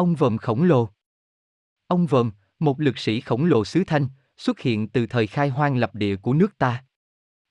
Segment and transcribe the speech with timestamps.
[0.00, 0.88] Ông vòm khổng lồ
[1.86, 5.76] Ông vòm, một lực sĩ khổng lồ xứ Thanh, xuất hiện từ thời khai hoang
[5.76, 6.84] lập địa của nước ta.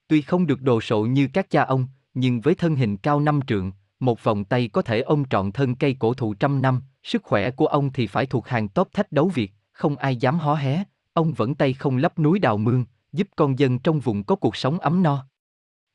[0.07, 3.39] Tuy không được đồ sộ như các cha ông, nhưng với thân hình cao năm
[3.47, 7.23] trượng, một vòng tay có thể ôm trọn thân cây cổ thụ trăm năm, sức
[7.23, 10.55] khỏe của ông thì phải thuộc hàng top thách đấu Việt, không ai dám hó
[10.55, 14.35] hé, ông vẫn tay không lấp núi đào mương, giúp con dân trong vùng có
[14.35, 15.25] cuộc sống ấm no.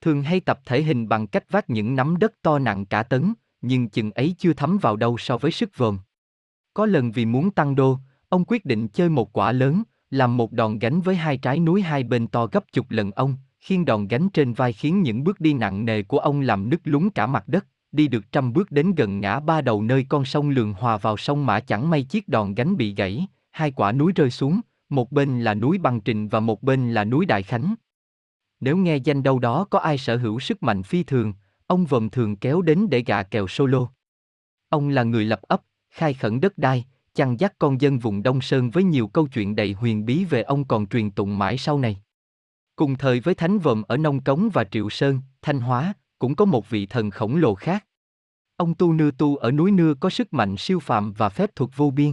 [0.01, 3.35] Thường hay tập thể hình bằng cách vác những nắm đất to nặng cả tấn,
[3.61, 5.99] nhưng chừng ấy chưa thấm vào đâu so với sức vòm.
[6.75, 7.99] Có lần vì muốn tăng đô,
[8.29, 11.83] ông quyết định chơi một quả lớn, làm một đòn gánh với hai trái núi
[11.83, 15.41] hai bên to gấp chục lần ông, khiên đòn gánh trên vai khiến những bước
[15.41, 18.71] đi nặng nề của ông làm nứt lún cả mặt đất, đi được trăm bước
[18.71, 22.03] đến gần ngã ba đầu nơi con sông Lường hòa vào sông Mã chẳng may
[22.03, 26.01] chiếc đòn gánh bị gãy, hai quả núi rơi xuống, một bên là núi Băng
[26.01, 27.75] Trình và một bên là núi Đại Khánh.
[28.61, 31.33] Nếu nghe danh đâu đó có ai sở hữu sức mạnh phi thường,
[31.67, 33.89] ông vòm thường kéo đến để gạ kèo solo.
[34.69, 35.61] Ông là người lập ấp,
[35.95, 36.85] khai khẩn đất đai,
[37.15, 40.43] chăn dắt con dân vùng Đông Sơn với nhiều câu chuyện đầy huyền bí về
[40.43, 42.03] ông còn truyền tụng mãi sau này.
[42.77, 46.45] Cùng thời với Thánh Vòm ở Nông Cống và Triệu Sơn, Thanh Hóa, cũng có
[46.45, 47.87] một vị thần khổng lồ khác.
[48.57, 51.71] Ông Tu Nưa Tu ở núi Nưa có sức mạnh siêu phàm và phép thuật
[51.77, 52.13] vô biên.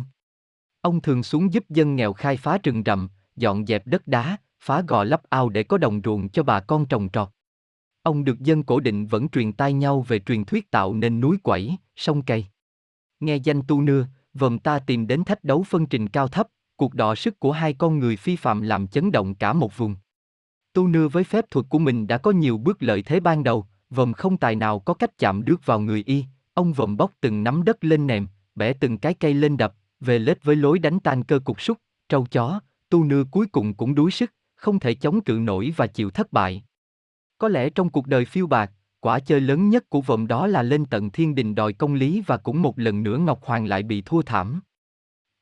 [0.82, 4.82] Ông thường xuống giúp dân nghèo khai phá rừng rậm, dọn dẹp đất đá, phá
[4.88, 7.30] gò lấp ao để có đồng ruộng cho bà con trồng trọt.
[8.04, 11.38] Ông được dân cổ định vẫn truyền tai nhau về truyền thuyết tạo nên núi
[11.44, 12.46] quẩy, sông cây.
[13.22, 16.94] Nghe danh tu nưa, vòm ta tìm đến thách đấu phân trình cao thấp, cuộc
[16.94, 19.96] đọ sức của hai con người phi phạm làm chấn động cả một vùng.
[20.74, 23.66] Tu nưa với phép thuật của mình đã có nhiều bước lợi thế ban đầu,
[23.90, 27.44] vòm không tài nào có cách chạm được vào người y, ông vòm bóc từng
[27.44, 31.00] nắm đất lên nệm, bẻ từng cái cây lên đập, về lết với lối đánh
[31.00, 31.78] tan cơ cục súc,
[32.10, 35.88] trâu chó, tu nưa cuối cùng cũng đuối sức, không thể chống cự nổi và
[35.88, 36.64] chịu thất bại.
[37.38, 40.64] Có lẽ trong cuộc đời phiêu bạc, quả chơi lớn nhất của vòng đó là
[40.64, 43.84] lên tận thiên đình đòi công lý và cũng một lần nữa Ngọc Hoàng lại
[43.84, 44.62] bị thua thảm.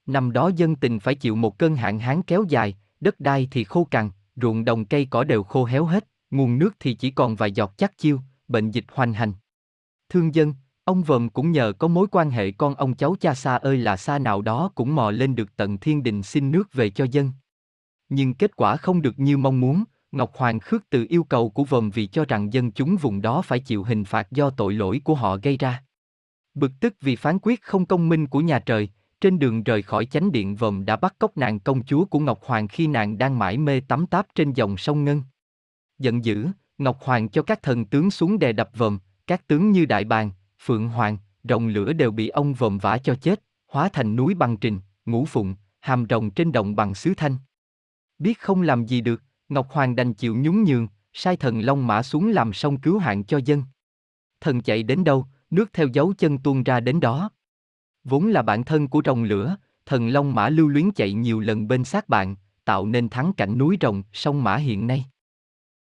[0.05, 3.63] Năm đó dân tình phải chịu một cơn hạn hán kéo dài, đất đai thì
[3.63, 7.35] khô cằn, ruộng đồng cây cỏ đều khô héo hết, nguồn nước thì chỉ còn
[7.35, 9.33] vài giọt chắc chiêu, bệnh dịch hoành hành.
[10.09, 10.53] Thương dân,
[10.83, 13.97] ông vòm cũng nhờ có mối quan hệ con ông cháu cha xa ơi là
[13.97, 17.31] xa nào đó cũng mò lên được tận thiên đình xin nước về cho dân.
[18.09, 21.63] Nhưng kết quả không được như mong muốn, Ngọc Hoàng khước từ yêu cầu của
[21.63, 25.01] vòm vì cho rằng dân chúng vùng đó phải chịu hình phạt do tội lỗi
[25.03, 25.83] của họ gây ra.
[26.53, 28.89] Bực tức vì phán quyết không công minh của nhà trời,
[29.21, 32.39] trên đường rời khỏi chánh điện vòm đã bắt cóc nàng công chúa của Ngọc
[32.43, 35.23] Hoàng khi nàng đang mải mê tắm táp trên dòng sông Ngân.
[35.99, 36.47] Giận dữ,
[36.77, 40.31] Ngọc Hoàng cho các thần tướng xuống đè đập vòm, các tướng như Đại Bàng,
[40.59, 44.57] Phượng Hoàng, Rồng Lửa đều bị ông vòm vã cho chết, hóa thành núi băng
[44.57, 47.37] trình, ngũ phụng, hàm rồng trên đồng bằng xứ thanh.
[48.19, 52.03] Biết không làm gì được, Ngọc Hoàng đành chịu nhún nhường, sai thần Long Mã
[52.03, 53.63] xuống làm sông cứu hạn cho dân.
[54.41, 57.29] Thần chạy đến đâu, nước theo dấu chân tuôn ra đến đó.
[58.03, 59.55] Vốn là bản thân của rồng lửa,
[59.85, 63.57] thần Long Mã lưu luyến chạy nhiều lần bên sát bạn, tạo nên thắng cảnh
[63.57, 65.05] núi rồng, sông Mã hiện nay.